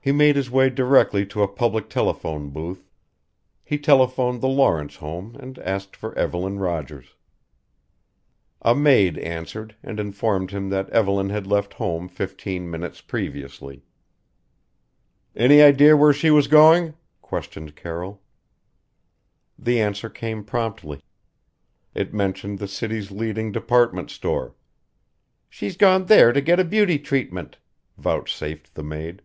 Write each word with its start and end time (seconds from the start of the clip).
He 0.00 0.12
made 0.12 0.36
his 0.36 0.48
way 0.48 0.70
directly 0.70 1.26
to 1.26 1.42
a 1.42 1.48
public 1.48 1.90
telephone 1.90 2.50
booth. 2.50 2.88
He 3.64 3.78
telephoned 3.78 4.40
the 4.40 4.46
Lawrence 4.46 4.94
home 4.94 5.34
and 5.40 5.58
asked 5.58 5.96
for 5.96 6.16
Evelyn 6.16 6.60
Rogers. 6.60 7.16
A 8.62 8.76
maid 8.76 9.18
answered 9.18 9.74
and 9.82 9.98
informed 9.98 10.52
him 10.52 10.68
that 10.68 10.88
Evelyn 10.90 11.30
had 11.30 11.48
left 11.48 11.74
home 11.74 12.06
fifteen 12.08 12.70
minutes 12.70 13.00
previously. 13.00 13.82
"Any 15.34 15.62
idea 15.62 15.96
where 15.96 16.12
she 16.12 16.30
was 16.30 16.46
going?" 16.46 16.94
questioned 17.20 17.74
Carroll. 17.74 18.22
The 19.58 19.80
answer 19.80 20.08
came 20.08 20.44
promptly: 20.44 21.02
it 21.92 22.14
mentioned 22.14 22.60
the 22.60 22.68
city's 22.68 23.10
leading 23.10 23.50
department 23.50 24.10
store 24.10 24.54
"she's 25.48 25.76
gone 25.76 26.04
there 26.04 26.32
to 26.32 26.40
get 26.40 26.60
a 26.60 26.64
beauty 26.64 27.00
treatment," 27.00 27.56
vouchsafed 27.96 28.76
the 28.76 28.84
maid. 28.84 29.22